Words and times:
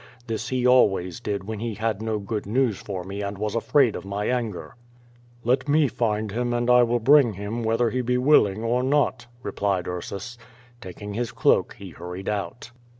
This 0.25 0.49
he 0.49 0.65
always 0.65 1.19
did 1.19 1.43
when 1.43 1.59
he 1.59 1.75
had 1.75 2.01
no 2.01 2.17
good 2.17 2.47
news 2.47 2.79
for 2.81 3.03
me 3.03 3.21
and 3.21 3.37
was 3.37 3.53
afraid 3.53 3.95
of 3.95 4.03
my 4.03 4.25
anger.*' 4.25 4.75
"Let 5.43 5.67
me 5.69 5.87
find 5.87 6.31
him 6.31 6.55
and 6.55 6.71
I 6.71 6.81
will 6.81 6.97
bring 6.97 7.33
him 7.33 7.61
whether 7.61 7.91
he 7.91 8.01
be 8.01 8.17
will 8.17 8.47
ing 8.47 8.63
or 8.63 8.81
not," 8.81 9.27
replied 9.43 9.87
Ursus. 9.87 10.39
Taking 10.81 11.13
his 11.13 11.31
cloak 11.31 11.75
he 11.77 11.91
hurried 11.91 12.29
out. 12.29 12.71